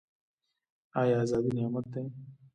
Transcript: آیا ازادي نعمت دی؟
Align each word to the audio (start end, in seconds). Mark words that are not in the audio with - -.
آیا 0.99 1.15
ازادي 1.23 1.49
نعمت 1.57 1.85
دی؟ 1.93 2.03